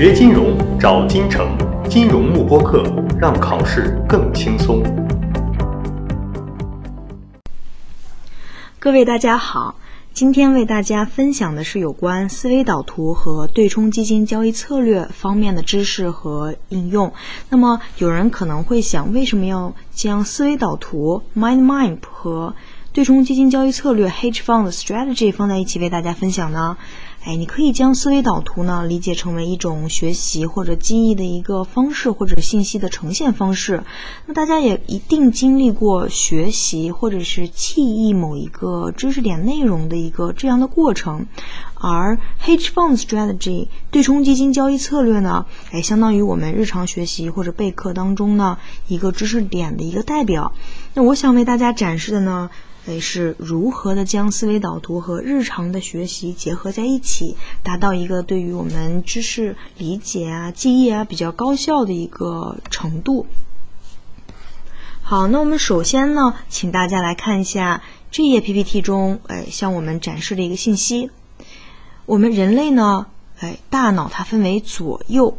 [0.00, 1.54] 学金融找金城，
[1.86, 2.82] 金融慕播课，
[3.20, 4.82] 让考试更轻松。
[8.78, 9.74] 各位大家好，
[10.14, 17.12] 今天为大家分享的是有关思维导图和对冲基金交易策略方面的知识和应用。
[17.50, 22.54] 那么有人可能会想，为什么要将思维导图 （mind map） 和
[22.92, 26.76] 对冲基金交易策略 （hedge fund strategy） 放在一起为大家分享呢？
[27.24, 33.84] 哎，你可以将思维导图呢理解成为一种学习或者记忆的一个方式，或者信息的呈现方式。
[34.26, 41.26] 那大家也一定经历过学习或者是记忆某一个知识点内容的一个这样的过程。
[41.74, 50.52] 而 hedge fund strategy 对冲基金交易策略呢，哎，相当于我们日常学习或者备课当中呢一个知识点的一个代表。
[50.94, 52.50] 那我想为大家展示的呢。
[52.86, 63.26] 诶，是如何的将思维导图和日常的学习结合在一起，达到一个对于我们知识理解啊、记忆啊比较高效的一个程度。
[65.02, 71.10] 好，那我们首先呢，请大家来看一下这页 PPT 中，哎，向我们展示的一个信息。
[72.06, 73.06] 我们人类呢，
[73.40, 75.36] 哎，大脑它分为左右，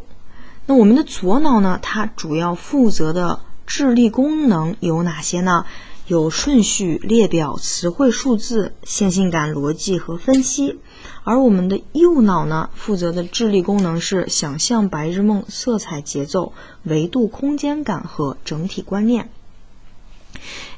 [0.68, 5.66] 那我们的左脑呢，它主要负责的智力功能有哪些呢？
[6.12, 10.78] 有顺序、列表、词汇、数字、线性感、逻辑和分析，
[11.24, 16.52] 而我们的右脑呢，负责的智力功能是想象、白日梦、色彩、节奏、
[16.84, 19.30] 维度、空间感和整体观念。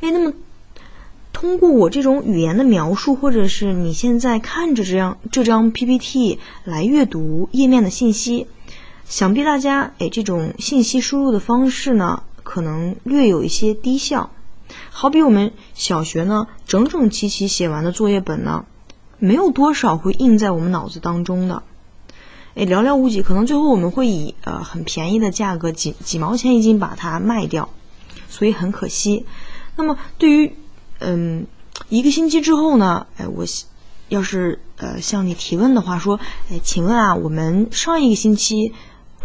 [0.02, 0.34] 哎，那么
[1.32, 8.46] 通过我这种语言的描述，或者是你现在看着这样这张 PPT 来阅读页面的信息，
[9.04, 14.30] 想必大家哎这种信息输入的方式呢，可能略有一些低效。
[14.90, 18.66] 好比我们小学呢，整整齐齐写完的作业本呢，
[19.20, 21.64] 没有多少会印在我们脑子当中的，
[22.56, 27.70] 哎，寥寥无几，可能最后我们会以呃很便宜的价格，几几毛钱一斤把它卖掉，
[28.30, 29.26] 所以很可惜。
[29.76, 30.56] 那么对于
[31.00, 31.48] 嗯
[31.90, 33.46] 一个星期之后呢，哎，我
[34.10, 36.20] 要是呃向你提问的话，说，
[36.52, 38.74] 哎，请问啊，我们上一个星期。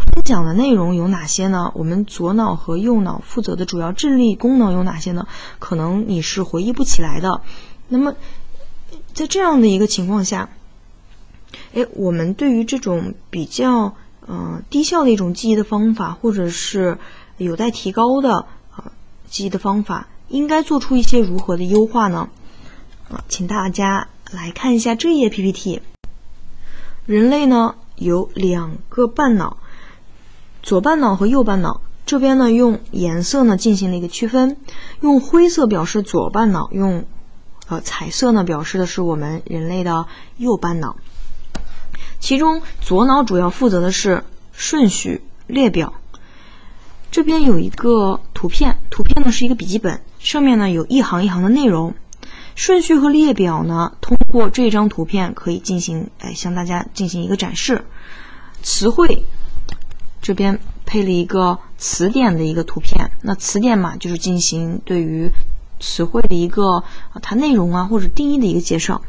[0.05, 1.71] 分享的内容有哪些呢？
[1.75, 5.27] 我们左脑和右脑负责的主要智力功能有哪些呢？
[5.59, 7.41] 可能你是回忆不起来的。
[7.89, 8.15] 那么，
[9.13, 10.49] 在这样的一个情况下，
[11.75, 13.95] 哎，我们对于这种比较
[14.27, 16.99] 呃低效的一种记忆的方法，或者是
[17.37, 18.93] 有待提高的啊
[19.29, 22.29] 记忆的方法，应该做出一些如何的优化呢？
[23.11, 25.81] 啊，请大家来看一下这页 PPT。
[27.07, 29.57] 人类呢有两个半脑。
[30.69, 34.59] 左半脑和右半脑这边呢，用颜色呢进行了一个区分，
[35.01, 37.07] 用灰色表示左半脑，用
[37.69, 40.05] 呃彩色呢表示的是我们人类的
[40.37, 40.99] 右半脑。
[42.21, 45.95] 其中左脑主要负责的是顺序列表。
[47.11, 51.95] 这边有一个图片，图片呢是一个笔记本，上面呢有一行一行的内容。
[52.57, 57.87] 顺序和列表呢，通过这张图片可以进行哎向大家进行一个展示，
[58.63, 59.25] 词汇。
[60.21, 65.31] 这边配了一个词典的一个图片，那词典嘛，就是进行对于
[65.81, 66.83] 词汇的一个
[67.23, 69.01] 它内容啊或者定义的一个介绍。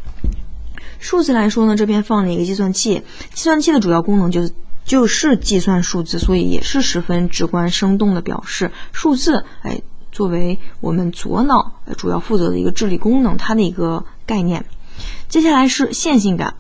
[1.00, 3.02] 数字来说呢，这边放了一个计算器，
[3.34, 4.52] 计算器的主要功能就是
[4.84, 9.46] 就是计算数字，所以也是十分直观生动的表示数字。
[9.62, 9.82] 哎，
[10.12, 14.66] 作为我们左脑主要负责的一个智力功能，它的一个概念。
[15.28, 16.56] 接下来是线性感。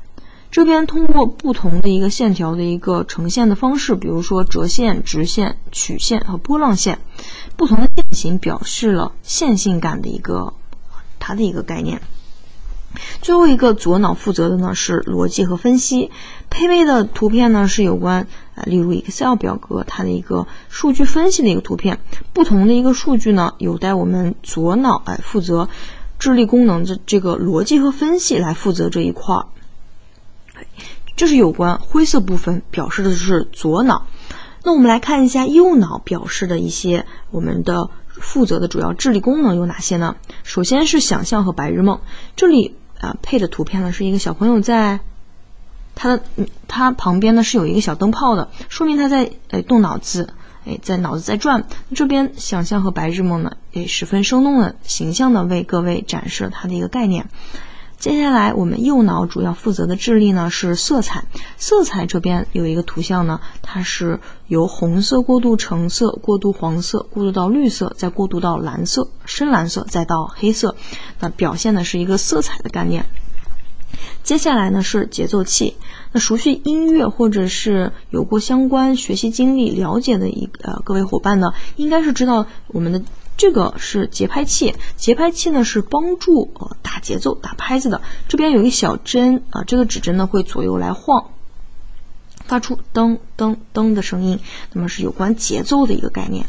[0.51, 6.97] 这边通过不同的一个线条的一个呈现的方式，比如说折线、直线、曲线和波浪线，
[7.55, 10.53] 不同的线型表示了线性感的一个
[11.19, 12.01] 它的一个概念。
[13.21, 16.09] 最后一个左脑负责的呢是逻辑和分析，
[16.49, 21.99] 配备的图片呢是有关啊，例如 Excel 表格它的一个数据分析的一个图片，
[22.33, 25.69] 不同的一个数据呢有待我们左脑来负责
[26.17, 29.45] 智力功能的这个逻辑和分析来负责这一块儿。
[31.15, 34.07] 这是有关灰色部分表示的是左脑，
[34.63, 40.15] 那我们来看一下右脑表示的一些我们的负责的主要智力功能有哪些呢？
[40.43, 41.99] 首先是想象和白日梦，
[42.35, 44.99] 这里啊配的图片呢是一个小朋友在
[45.95, 46.23] 他的
[46.67, 50.33] 他旁边呢是有一个小灯泡的，说明他在诶动脑子，
[50.65, 51.65] 诶在脑子在转。
[51.93, 57.27] 这边想象和白日梦呢也十分生动的形象的为各位展示了它的一个概念。
[57.99, 61.25] 接下来，我们右脑主要负责的智力呢是色彩。
[61.57, 70.77] 色彩这边有一个图像呢，它是由红色过渡橙色，过渡黄色，过渡到绿色，再过渡到蓝色、深蓝色，再到黑色。
[71.19, 73.05] 那表现的是一个色彩的概念。
[74.23, 75.75] 接下来呢是节奏器。
[76.13, 83.01] 那熟悉音乐或者是有过相关学习经历了解的一呃各位伙伴呢，应该是知道我们的
[83.39, 84.75] 这个是节拍器。
[84.97, 88.01] 节拍器呢是帮助呃打节奏、打拍子的。
[88.27, 91.31] 这边有一小针啊，这个指针呢会左右来晃，
[92.45, 94.39] 发出噔噔噔的声音。
[94.73, 96.45] 那么是有关节奏的一个概念。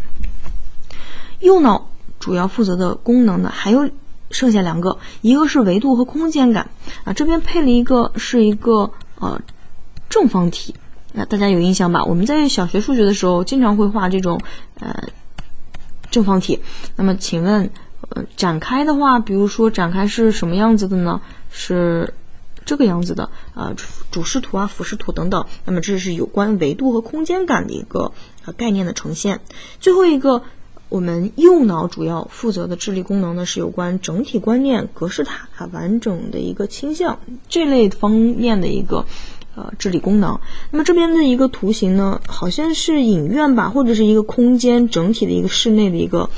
[1.39, 1.89] 右脑
[2.19, 3.89] 主要负责的功能呢还有
[4.31, 6.69] 剩下两个，一个是维度和空间感
[7.05, 8.93] 啊，这边配了一个是一个。
[9.23, 9.39] 呃，
[10.09, 10.75] 正方体，
[11.13, 12.03] 那大家有印象吧？
[12.05, 14.41] 我们在小学数学的时候经常会画这种
[14.79, 15.09] 呃
[16.11, 16.61] 正方体。
[16.97, 17.71] 那么，请问，
[18.09, 21.21] 呃，展开的话，比如说展开是什么样子的呢？
[21.51, 22.15] 是
[22.65, 23.75] 这个样子的，呃，
[24.11, 25.47] 主视图啊、俯视图等等。
[25.65, 28.13] 那么，这是有关维度和空间感的一个
[28.45, 29.41] 呃概念的呈现。
[29.81, 30.43] 最后一个。
[30.91, 39.07] 我们右脑主要负责的智力功能呢，是有关整体观念、格式塔完整的一个倾向这类方面的一个
[39.55, 40.39] 呃智力功能。
[40.71, 46.31] 那么这边的一个图形呢，好像是影院吧，或者是一个空间整体的一个室内的一个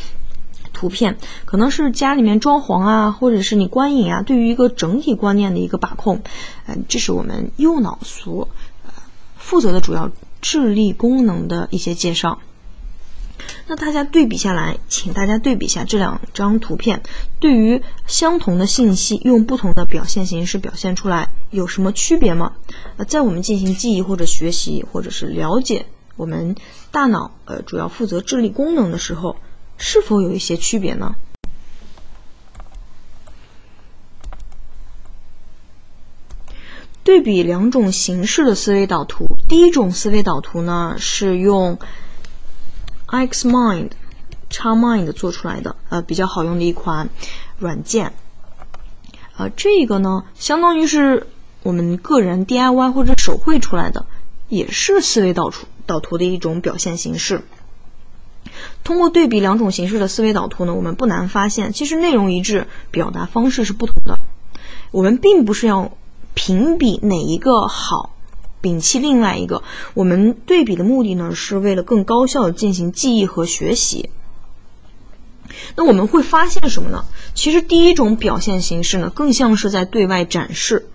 [0.73, 6.23] 图片，可能是家里面装潢啊，或者是你观影啊，对于一个整体观念的一个把控。
[6.67, 8.49] 嗯，这是我们右脑所
[9.37, 10.11] 负责的主要
[10.41, 12.39] 智力功能的一些介绍。
[13.67, 17.03] 那大家对比下来，请大家对比一下这两张图片，
[17.39, 22.53] 对于相同的信息，用不同的表现形式表现出来，有什么区别吗？
[22.97, 25.87] 呃，在我们进行记忆或者学习，或者是了解
[26.17, 26.55] 我们
[26.91, 29.37] 大脑呃主要负责智力功能的时候，
[29.79, 31.15] 是否有一些区别呢？
[37.05, 41.79] 对比两种形式的思维导图，第一种思维导图呢是用。
[43.13, 43.91] Xmind、
[44.51, 47.11] XMind 做出来的，呃，比较好用的一款
[47.59, 48.15] 软件。
[49.37, 51.27] 呃，这个呢，相当于是
[51.63, 54.07] 我们个人 DIY 或者手绘出来的，
[54.49, 57.43] 也是思维导图导图的一种表现形式。
[58.83, 64.19] 通过对比两种形式的思维导图呢，我们不难发现，其实内容一致，表达方式是不同的。
[64.91, 65.93] 我们并不是要
[66.35, 68.12] 评比哪一个好。
[68.63, 69.63] 摒弃另外一个，
[69.95, 74.09] 我们对比的目的呢，是为了更高效的进行记忆和学习。
[75.75, 77.05] 那我们会发现什么呢？
[77.35, 80.87] 其实第一种表现形式呢，更像是在对外展示。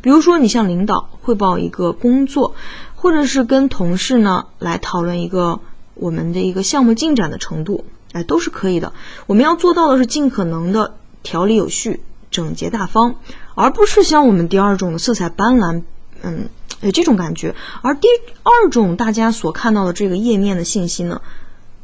[0.00, 2.54] 比如说，你向领导汇报一个工作，
[2.94, 5.60] 或者是跟同事呢来讨论一个
[5.94, 8.92] 我们的一个项目进展的程度，哎，都是可以的。
[9.26, 13.16] 我们要做到的是尽可能的条理有序、整洁大方，
[13.54, 15.82] 而不是像我们第二种的色彩斑斓。
[16.22, 16.48] 嗯，
[16.80, 17.54] 有这种感觉。
[17.82, 18.08] 而第
[18.42, 21.20] 二种大家所看到的这个页面的信息呢，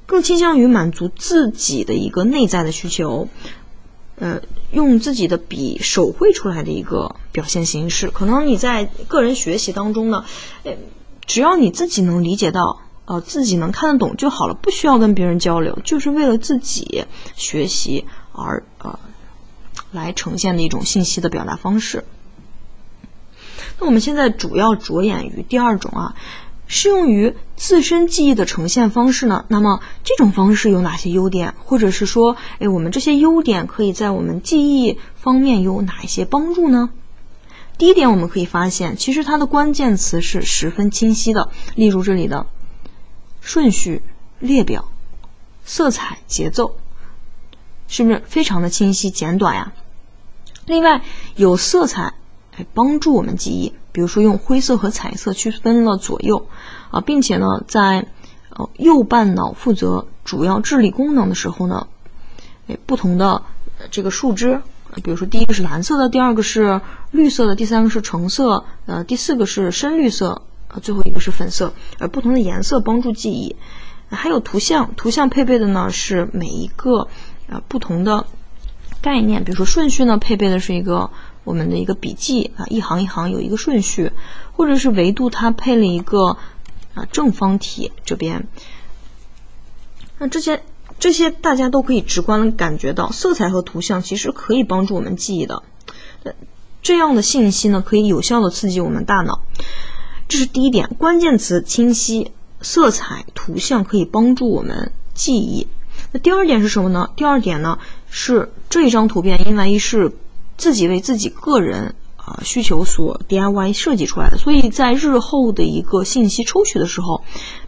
[0.06, 3.29] 更倾向于满足自己的一个内在的需求，
[4.17, 4.40] 呃，
[4.70, 8.11] 用自己的笔手绘出来的一个表现形式。
[8.11, 10.25] 可能你在个人学习当中呢，
[10.64, 10.76] 呃，
[11.26, 18.99] 只要你自己能理解到，呃，自己能看得懂就好了，不需要跟别人交流，就是为了自己学习而呃
[19.93, 22.05] 来呈现的一种信息的表达方式。
[23.82, 26.14] 那我们现在主要着眼于第二种啊，
[26.69, 29.44] 适用于自身记忆的呈现方式呢。
[29.49, 36.90] 那么这种方式有哪些优点，或者是说，哎，我们这些优点可以在我们记忆方面有哪一些帮助呢？
[37.76, 42.46] 第一点，我们可以发现，其实它的关键词是十分清晰的，例如这里的
[43.41, 44.01] 顺序、
[44.39, 44.89] 列表、
[45.65, 46.77] 色彩、节奏，
[47.89, 49.72] 是不是非常的清晰简短呀？
[50.67, 51.03] 另外，
[51.34, 52.15] 有色彩。
[52.56, 56.47] 来帮助我们记忆，比如说用灰色和彩色区分了左右，
[56.91, 58.06] 啊，并且呢，在
[58.51, 61.87] 呃右半脑负责主要智力功能的时候呢，
[62.69, 63.43] 哎，不同的
[63.91, 64.61] 这个树枝，
[65.03, 66.79] 比如说第一个是蓝色的，第二个是
[67.11, 73.56] 绿色的，第三个是橙色，呃，第四个是深绿色，呃，最后一个是粉色，而不同的颜色帮助记忆，
[74.11, 77.09] 还有图像，图像配备的呢是每一个
[77.49, 78.27] 啊不同的
[79.01, 81.09] 概念，比如说顺序呢配备的是一个。
[81.44, 84.13] 我们的一个笔记啊，一行一行有一个顺序，
[84.53, 86.37] 或者是维度它配了一个
[86.94, 88.46] 啊正方体这边。
[90.19, 90.63] 那这些
[91.01, 95.65] 这些大家都可以直观的感觉到，色彩和图像其实可以帮助我们记忆的。
[96.81, 99.43] 这样的信息呢，可以有效的刺激我们大脑。
[100.29, 102.31] 这是第一点，关键词清晰，
[102.61, 105.67] 色彩、图像可以帮助我们记忆。
[106.13, 107.11] 那第二点是什么呢？
[107.17, 110.13] 第二点呢是这一张图片，因为是。
[110.56, 117.23] 自己为自己个人啊需求所 DIY 设计出来的，所以在日后的一个信息抽取的时候，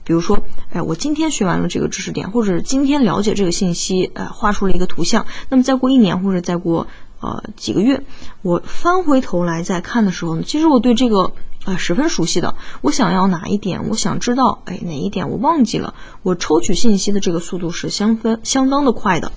[0.05, 0.39] 比如说，
[0.73, 6.87] 哎，我今天学完了这个知识点，或者今天了解这个信息，呃，画出了一个图像，那么再过一年或者再过
[7.21, 8.05] 呃几个月，
[8.43, 11.33] 我翻回头来再看的时候呢，其实我对这个
[11.65, 12.55] 呃十分熟悉的。
[12.83, 19.33] 我想要哪一点，我想知道，哎，哪一点我忘记了，我抽取信息的这个速度是相分相当的快的。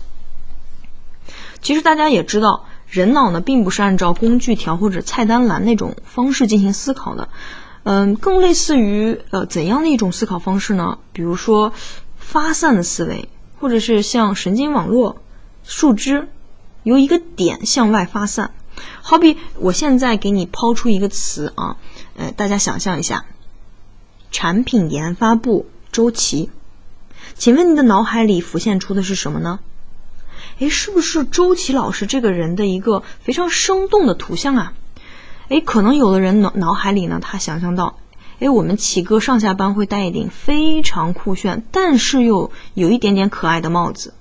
[1.59, 7.27] 其实大家也知道，人脑呢并不是按照工具条或者菜单栏那种方式进行思考的，
[7.83, 10.97] 嗯，更类似于呃怎样的一种思考方式呢？
[11.11, 11.73] 比如说
[12.17, 13.27] 发散的思维，
[13.59, 15.21] 或者是像神经网络
[15.63, 16.29] 树枝
[16.83, 18.51] 由一个点向外发散。
[19.01, 21.77] 好比我现在给你抛出一个词啊，
[22.15, 23.25] 呃，大家想象一下，
[24.31, 26.49] 产品研发部周琦，
[27.35, 29.59] 请问你的脑海里浮现出的是什么呢？
[30.59, 34.73] 哎，是不是周琦老师这个人的一个非常生动的图像啊？
[35.49, 37.97] 哎，可能有的人脑脑海里呢，他想象到，
[38.39, 44.15] 哎，我们启哥上下班会戴一顶非常酷炫，但是又有一点点可爱的帽子。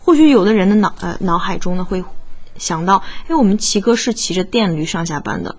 [0.00, 2.04] 或许有的人的脑呃脑海中呢会
[2.56, 5.54] 想到，哎，我们齐哥是骑着电驴上下班的，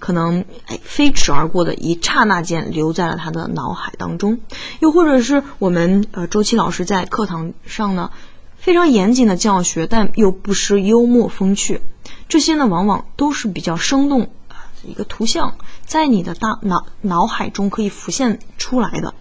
[0.00, 4.40] 可能哎飞驰而过的一刹那间留在了他的脑海当中。
[4.80, 8.10] 又或者是我们呃周琦老师在课堂上呢。
[8.66, 11.80] 非常严谨的教学，但又不失幽默风趣，
[12.28, 19.14] 这些呢，往往都是比较生动啊一个图像，在你的大脑脑海中可以浮现出来的，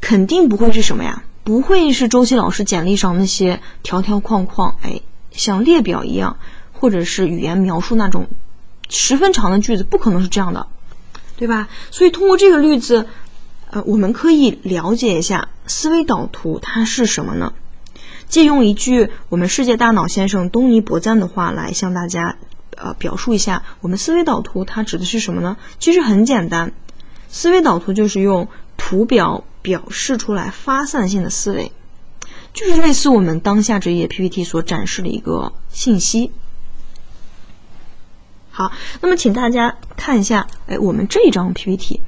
[0.00, 1.24] 肯定不会是什么呀？
[1.42, 5.00] 不会是周琦老师简历上那些条条框框，哎，
[5.32, 6.36] 像列表一样，
[6.72, 8.28] 或者是语言描述那种
[8.88, 10.68] 十分长的句子，不可能是这样的，
[11.36, 11.68] 对吧？
[11.90, 13.08] 所以通过这个例子。
[13.70, 17.52] 呃，我们可以了解一下思维导图它是什么呢？
[18.28, 22.36] 借用一句我们世界大脑先生东尼伯赞的话来向大家
[22.76, 25.56] 呃表述一下，我们思维导图它指的是什么呢？
[25.78, 26.72] 其实很简单，
[27.28, 31.72] 思维导图就是用图表表示出来发散性的思维，
[32.52, 36.32] 就是类似我们当下这页 PPT 所展示的一个信息。
[38.50, 42.00] 好，那么请大家看一下，哎，我们这张 PPT。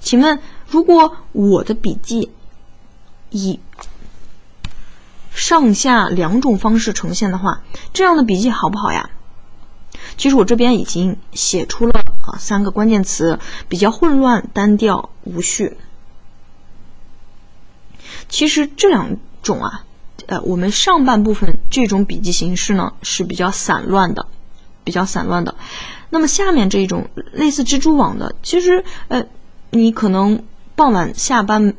[0.00, 2.32] 请问，如果我的笔记
[3.30, 3.60] 以
[5.32, 9.10] 上下两种方式呈现的话，这样的笔记好不好呀？
[10.16, 11.92] 其实我这边已经写出了
[12.22, 15.76] 啊三个关键词：比较混乱、单调、无序。
[18.28, 19.84] 其实这两种啊，
[20.26, 24.26] 呃，我们上半部分这种笔记形式呢是比较散乱的，
[24.82, 25.54] 比较散乱的。
[26.10, 29.24] 那么下面这一种类似蜘蛛网的，其实呃。
[29.70, 30.42] 你可能
[30.76, 31.74] 傍晚下班，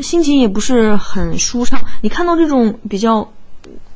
[0.00, 1.80] 心情也不是很舒畅。
[2.02, 3.32] 你看到这种比较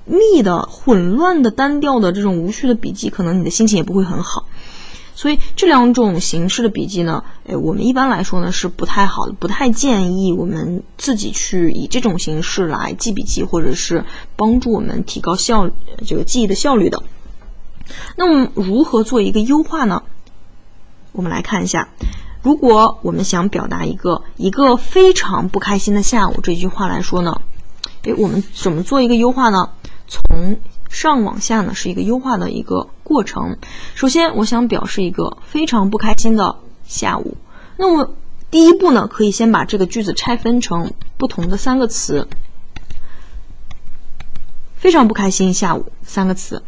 [0.04, 4.46] 密的、混乱的、单调的这种无序的笔记，可能你的心情也不会很好。
[5.16, 14.04] 所以这两种形式的笔记呢，诶，我们一般来说呢是不太好的，不太建议我们自己去以这种形式来记笔记，或者是
[14.36, 15.68] 帮助我们提高效
[16.06, 17.02] 这个记忆的效率的。
[18.14, 20.04] 那么如何做一个优化呢？
[21.10, 21.88] 我们来看一下。
[22.42, 27.40] 如果我们想表达一个一个非常不开心的下午这句话来说呢，
[28.02, 29.70] 诶，我们怎么做一个优化呢？
[30.08, 33.56] 从上往下呢是一个优化的一个过程。
[33.94, 36.56] 首先，我想表示一个非常不开心的
[36.86, 37.36] 下午。
[37.76, 38.14] 那么
[38.50, 42.26] 第一步呢，可以先把这个句子拆分成不同的三个词。
[44.76, 46.62] 非常不开心下午三个词。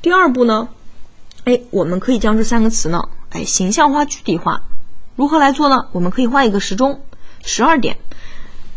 [0.00, 0.68] 第二步呢，
[1.44, 3.02] 哎，我们可以将这三个词呢。
[3.32, 4.60] 哎，形象化、具体化，
[5.16, 5.86] 如何来做呢？
[5.92, 7.00] 我们可以画一个时钟，
[7.42, 7.96] 十二点，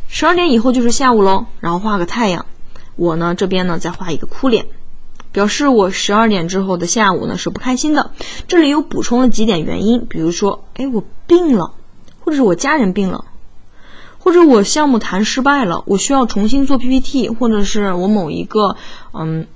[0.07, 1.45] 十二点以后就是下午喽。
[1.59, 2.45] 然后画个太阳，
[2.95, 4.65] 我呢这边呢再画一个哭脸，
[5.33, 8.11] 表示我十二点之后的下午呢是不开心的。
[8.47, 11.73] 这里有补充了几点原因，比如说，哎，我病了，
[12.21, 13.25] 或者是我家人病了，
[14.19, 18.77] 或者我项目谈失败了，我需要重新做 PPT，或者是我某一个
[19.11, 19.47] 嗯。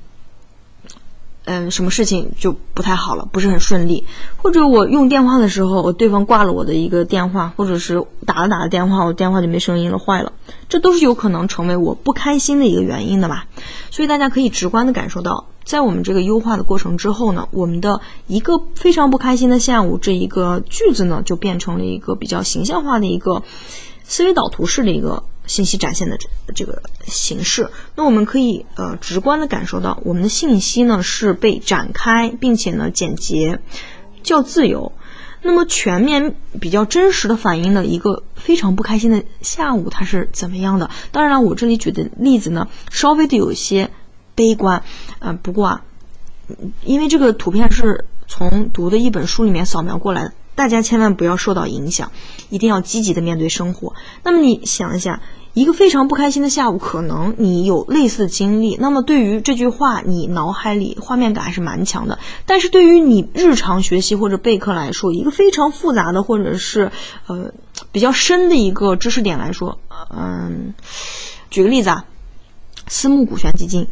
[1.51, 4.05] 嗯，什么事情就不太好了，不是很顺利，
[4.37, 10.31] 或者我用电话的时候，我对方挂了我的一个电话，或者是打了打了电话，我电话就没声音了，坏了，
[10.67, 13.47] 这都是有可能成为我不开心的一个原因的吧。
[13.89, 23.41] 所以大家可以直观的感受到，在我们这个优化的过程之后呢，我们的一个非常不开心的下午这一个句子呢，就变成了一个比较形象化的一个
[24.03, 25.23] 思维导图式的一个。
[25.49, 33.59] 信息展现的这这个形式，那我们可以呃直观的感受到，我们的信息呢是被展开，并且呢简洁、
[34.21, 34.93] 较自由，
[35.41, 40.89] 那么全面、比较真实的反映了一个非常不开心的下午它是怎么样的。
[41.11, 43.89] 当然了，我这里举的例子呢稍微的有一些
[44.35, 44.83] 悲观，
[45.17, 45.81] 呃，不过啊，
[46.83, 50.33] 因为这个图片是从读的一本书里面扫描过来的。
[50.55, 52.11] 大家千万不要受到影响，
[52.49, 53.93] 一定要积极的面对生活。
[54.23, 55.21] 那么你想一下，
[55.59, 58.77] 一个非常不开心的下午，可能你有类似的经历。
[58.79, 62.17] 那么对于这句话，你脑海里画面感还是蛮强的。
[62.45, 66.93] 但是对于你日常学习或者备课来说，一个非常复杂的或者是
[67.27, 67.51] 呃
[67.91, 69.77] 比较深的一个知识点来说，
[70.15, 70.73] 嗯，
[71.49, 72.05] 举个例子啊，
[72.87, 73.85] 私募股权基金，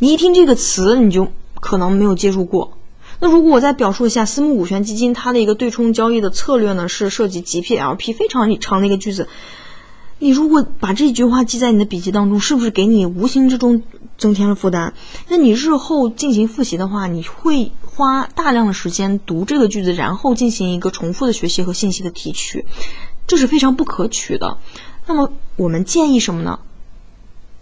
[0.00, 1.28] 你一听这个词，你就
[1.60, 2.76] 可能没有接触过。
[3.20, 9.28] 那如果我再表述一下私募股权基金它的一个对冲交易的策略呢，是涉及 GPLP 非常长的一个句子。
[10.22, 13.82] 你如果把这句话记在你的笔记当中，是不是给你无形之中
[14.18, 14.92] 增添了负担？
[15.28, 22.66] 那你日后进行复习的话，你会花大量的时间读这个句子，然后进行一个重复的学习和信息的提取，
[23.26, 24.58] 这是非常不可取的。
[25.06, 26.60] 那么我们建议什么呢？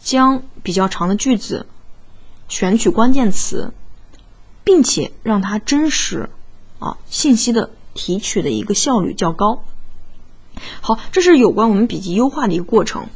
[0.01, 1.65] 将比较长的句子
[2.49, 3.73] 选取关键词，
[4.65, 6.29] 并且让它真实
[6.81, 9.63] 啊，信息的提取的一个效率较高。
[10.81, 13.07] 好，这是有关我们笔记优化的一个过程。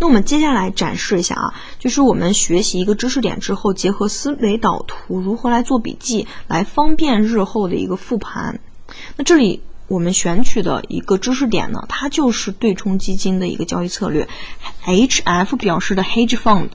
[0.00, 8.60] 那我们接下来展示一下啊，就是我们学习一个知识点之后，结合思维导图如何来做笔记，来方便日后的一个复盘。
[9.16, 14.28] 那这里我们选取的一个知识点呢，它就是对冲基金的一个交易策略
[14.84, 16.68] ，HF 表示的 Hedge Fund，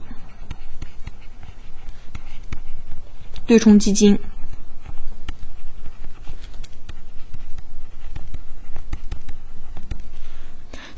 [3.46, 4.18] 对冲基金。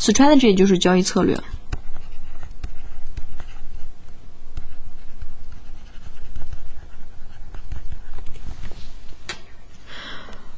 [0.07, 1.37] Strategy 就是交易策略。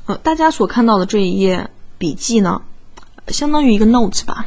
[0.04, 2.60] 呃，大家所看到的这一页笔记呢，
[3.28, 4.46] 相当于一个 notes 吧，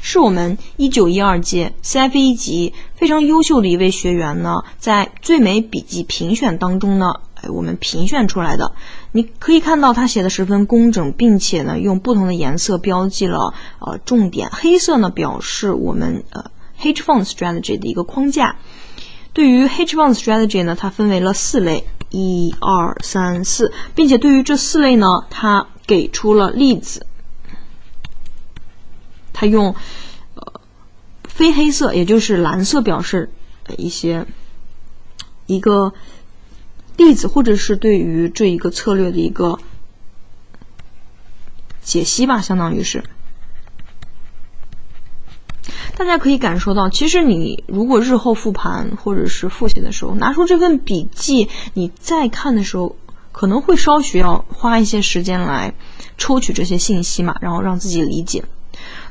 [0.00, 7.14] 是我们一九一二届 CFA 一级非常优秀的一位学员呢，在最美笔记评选当中呢。
[7.48, 8.72] 我们评选出来的，
[9.12, 14.50] 你可以看到他写的十分工整，并且呢，用不同的颜色标记了呃重点。
[14.50, 18.56] 黑色呢表示我们呃 hedge fund strategy 的一个框架。
[19.32, 27.06] 对于 hedge fund strategy 呢，它分为了四类，一二三四，并且对于这四类呢，它给出了例子。
[29.32, 29.74] 它用
[30.34, 30.60] 呃
[31.24, 33.30] 非黑色，也就是蓝色表示
[33.78, 34.26] 一些
[35.46, 35.92] 一个。
[37.00, 39.58] 例子，或者是对于这一个策略的一个
[41.82, 43.02] 解析吧，相当于是。
[45.96, 52.96] 大家可以感受到，其实你如果日后复盘或者是复习的时候，拿出这份笔记，你再看的时候，
[53.32, 55.72] 可能会稍许要花一些时间来
[56.18, 58.44] 抽取这些信息嘛，然后让自己理解。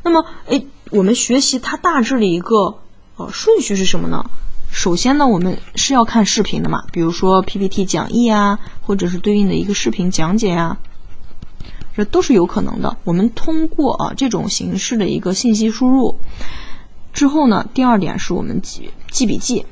[0.04, 2.78] 那么，哎，我们学习它大致的一个
[3.16, 4.30] 呃顺序是什么呢？
[4.72, 10.78] 首先呢，我们是要看视频的嘛，比如说 PPT 讲义啊，或者是对应的一个视频讲解呀，
[11.96, 12.96] 这都是有可能的。
[13.04, 16.18] 我们通过啊这种形式的一个信息输入
[17.12, 19.66] 之后呢，第二点是我们记记笔记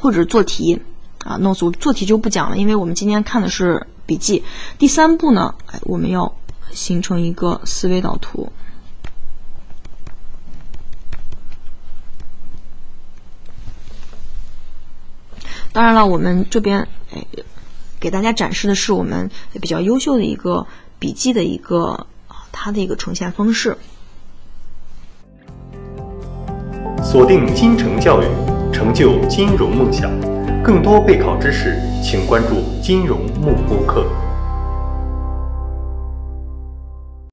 [0.00, 0.80] 或者做题
[1.24, 1.36] 啊。
[1.40, 4.42] 那做做题就不讲了，因为我们今天看的是笔记。
[4.78, 6.32] 第三步呢，哎，我们要
[6.70, 8.50] 形成一个思维导图。
[15.76, 17.22] 当然了，我们这边哎，
[18.00, 20.66] 给大家展示的是我们比较优秀的一个
[20.98, 22.06] 笔记的一个
[22.50, 23.76] 它的一个呈现方式。
[27.04, 28.24] 锁定金城教育，
[28.72, 30.10] 成就金融梦想。
[30.64, 34.06] 更多备考知识，请关注金融慕播课。